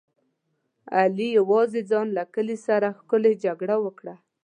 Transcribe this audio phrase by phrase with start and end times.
[0.97, 4.15] علي یوازې ځان له کلي سره ښکلې جګړه وکړه.